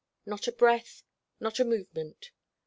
[0.25, 1.03] Not a breath,
[1.39, 2.31] not a movement.